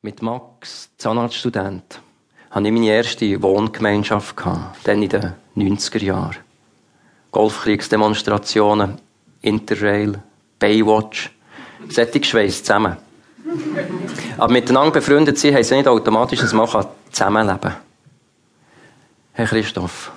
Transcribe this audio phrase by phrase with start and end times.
[0.00, 2.00] Mit Max, Zahnarztstudent,
[2.50, 4.36] hatte ich meine erste Wohngemeinschaft
[4.84, 6.36] dann in den 90er Jahren.
[7.32, 9.00] Golfkriegsdemonstrationen,
[9.42, 10.22] Interrail,
[10.60, 11.32] Baywatch,
[11.90, 12.96] schweiss zusammen.
[14.36, 16.68] Aber miteinander befreundet sein, heisst nicht automatisch, dass man
[17.10, 17.76] zusammenleben kann.
[19.32, 20.12] Herr Christoph,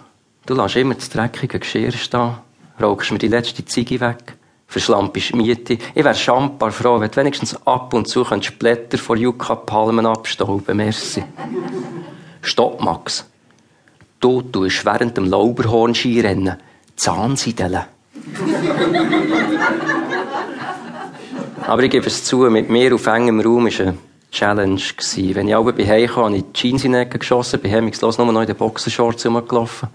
[0.46, 2.36] du lässt immer das dreckige Geschirr stehen,
[2.80, 4.38] rauchst mir die letzte Ziege weg,
[4.72, 5.74] verschlampst Miete.
[5.74, 10.78] Ich wäre schambar froh, wenn du wenigstens ab und zu könntest Blätter vor Yucca-Palmen abstauben.
[10.78, 11.26] Merci.
[12.42, 13.26] Stopp, Max.
[14.22, 16.56] Du tust während dem Lauberhorn-Skirennen
[16.96, 17.82] Zahnsiedeln.
[21.68, 23.98] Aber ich gebe es zu, mit mir auf engem Raum war eine
[24.32, 24.82] Challenge.
[24.98, 25.36] Gewesen.
[25.36, 27.72] Wenn ich aber bei Hause kam, habe ich die Jeans in die Ecke geschossen, bin
[27.72, 29.90] hemmungslos nur noch in den Boxershorts rumgelaufen.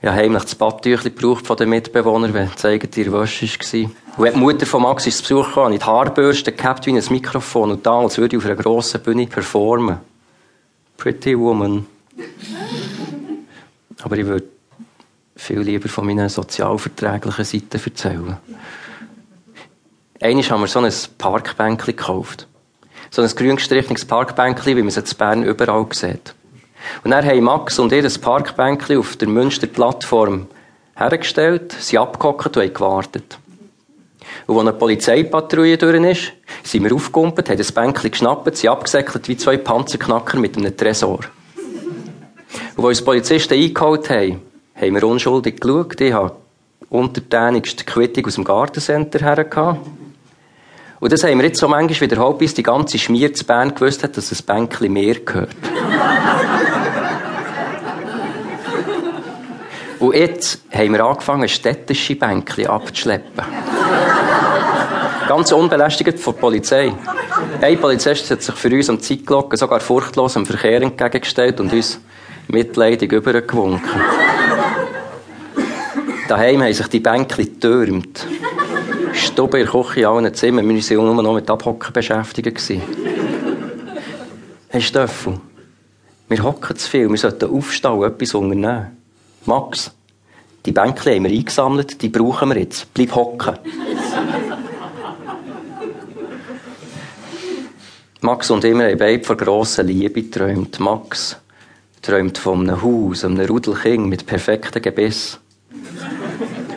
[0.00, 3.90] Ich habe heimlich das Badtüchli gebraucht von den Mitbewohnern, wenn es eigene Wäsche war.
[4.18, 7.72] Und die Mutter von Max ins Besuch kam, ich die Haarbürste gehabt wie ein Mikrofon
[7.72, 9.98] und da, als würde ich auf einer grossen Bühne performen.
[10.96, 11.86] Pretty Woman.
[14.02, 14.46] Aber ich würde
[15.34, 18.36] viel lieber von meiner sozialverträglichen Seite erzählen.
[20.20, 22.46] Einmal haben wir so ein Parkbänkchen gekauft.
[23.10, 26.35] So ein grün gestrichenes Parkbänkchen, wie man es in Bern überall sieht.
[27.04, 30.46] Und dann haben Max und ihr das Parkbänkchen auf der Münster-Plattform
[30.96, 33.38] hergestellt, sie abgehockt und haben gewartet.
[34.46, 39.28] Und als eine Polizeipatrouille durch ist, sind wir aufgekumpelt, haben das Bänkchen geschnappt, sie abgesäckelt
[39.28, 41.20] wie zwei Panzerknacker mit einem Tresor.
[42.76, 44.42] Und als uns Polizisten eingeholt haben,
[44.74, 46.00] haben wir unschuldig geschaut.
[46.00, 46.36] Ich habe
[46.90, 49.80] untertänigst die Quittung aus dem Gartencenter hergehabt.
[50.98, 54.02] Und das haben wir jetzt so manchmal wiederholt, bis die ganze Schmier zu Bern gewusst
[54.02, 55.50] hat, dass das Bänkchen mehr gehört.
[59.98, 63.44] Und jetzt haben wir angefangen, städtische Bänkchen abzuschleppen.
[65.28, 66.92] Ganz unbelästigt von der Polizei.
[67.60, 71.98] Ein Polizist hat sich für uns am Zeitglocken sogar furchtlos dem Verkehr entgegengestellt und uns
[72.48, 74.00] mitleidig übergewunken.
[76.28, 78.26] Daheim haben sich die Bänkchen getürmt.
[79.16, 80.68] Stube in der Küche in allen Zimmern.
[80.68, 82.62] Wir waren nur noch mit Abhocken beschäftigt.
[84.68, 85.40] Hey Steffel,
[86.28, 87.08] wir hocken zu viel.
[87.08, 88.96] Wir sollten aufstehen und etwas unternehmen.
[89.46, 89.90] Max,
[90.64, 92.92] die Bänkchen haben wir eingesammelt, die brauchen wir jetzt.
[92.92, 93.58] Bleib hocken.
[98.20, 100.80] Max und ich haben beide von grosser Liebe geträumt.
[100.80, 101.36] Max
[102.02, 105.38] träumt von einem Haus, einem Rudelking mit perfektem Gebiss.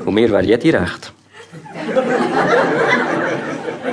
[0.06, 1.12] Und mir wäre jede recht.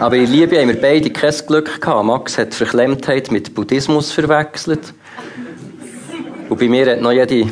[0.00, 2.04] Aber in Liebe haben wir beide kein Glück gehabt.
[2.04, 4.92] Max hat Verklemmtheit mit Buddhismus verwechselt.
[6.48, 7.50] Und bei mir hat noch jede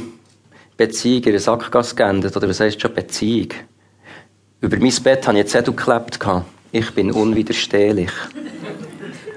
[0.77, 2.37] Beziehung ihre Sackgasse geendet.
[2.37, 3.49] Oder was heisst schon Beziehung?
[4.61, 6.19] Über mein Bett habe ich jetzt Zettel geklebt.
[6.73, 8.11] Ich bin unwiderstehlich.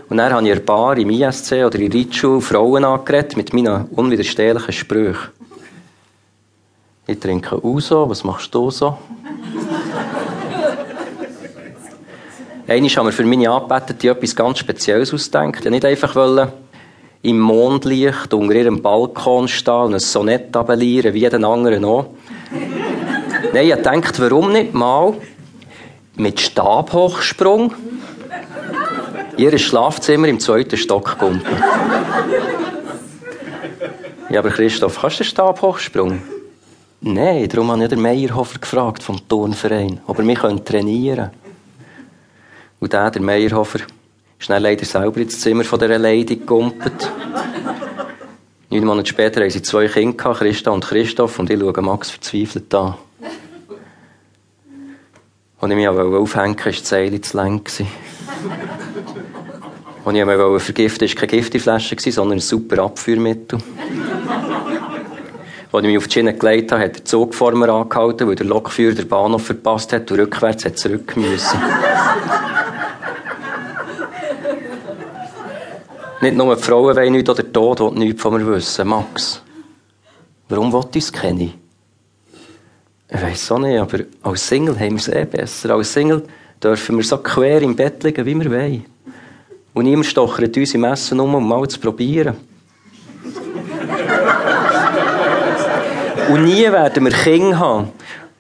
[0.10, 3.86] Und dann habe ich ein Bar im ISC oder in Ritschul Frauen angeredet mit meinen
[3.88, 5.30] unwiderstehlichen Sprüchen.
[7.06, 8.98] Ich trinke Uso, was machst du so?
[12.70, 15.64] Einmal haben wir für meine Anbetete etwas ganz Spezielles ausgedacht.
[15.64, 16.50] Ich nicht einfach wollen,
[17.22, 22.08] im Mondlicht unter ihrem Balkon stehen und ein Sonett abelieren, wie jeden anderen auch.
[23.54, 25.14] Nein, ich dachte, warum nicht mal
[26.18, 27.74] mit Stabhochsprung
[29.38, 31.64] ihr Schlafzimmer im zweiten Stock kumpen.
[34.30, 36.22] Ja, aber Christoph, kannst du den Stabhochsprung?
[37.00, 41.47] Nein, darum habe ich den Meyerhofer gefragt vom Turnverein, ob er mich trainieren könnte.
[42.80, 43.80] Und der, der Meyerhofer,
[44.40, 47.12] ist leider selber ins Zimmer von dieser Lady gegumpelt.
[48.70, 52.74] Neun Monate später haben sie zwei Kinder Christa und Christoph, und ich schaue Max verzweifelt
[52.76, 52.96] an.
[55.60, 57.62] Als ich mich aufhängen wollte, war die Seile zu lang.
[57.66, 57.88] Als ich
[60.26, 63.60] mich vergiften wollte, war keine Gifteflasche, sondern ein super Abführmittel.
[65.72, 68.36] Als ich mich auf die Schiene gelegt habe, hat der Zug vor mir angehalten, weil
[68.36, 71.60] der Lokführer den Bahnhof verpasst hat und rückwärts zurück müssen.
[76.20, 78.88] Nicht nur die Frauen wollen nichts oder der Tod will nichts von mir wissen.
[78.88, 79.42] Max,
[80.50, 81.54] warum will ich es kennen?
[83.10, 85.72] Ich weiss auch nicht, aber als Single haben wir es eh besser.
[85.72, 86.24] Als Single
[86.62, 88.86] dürfen wir so quer im Bett liegen, wie wir wollen.
[89.74, 92.36] Und niemand stochert uns im Essen um, um mal zu probieren.
[96.30, 97.92] Und nie werden wir Kinder haben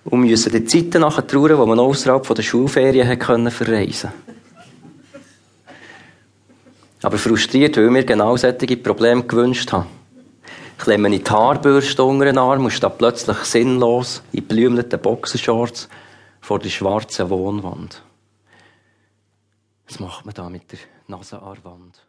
[0.04, 3.08] und müssen die Zeiten nachher trauern, wo man außerhalb der Schulferien
[3.52, 4.27] verreisen konnte.
[7.08, 9.88] Aber frustriert, weil wir genau solche Probleme gewünscht haben.
[10.78, 15.88] Klemme ich die Haarbürste unter den Arm und stehe plötzlich sinnlos in blümleten Boxershorts
[16.42, 18.04] vor der schwarzen Wohnwand.
[19.88, 22.07] Was macht man da mit der Nase an der Wand?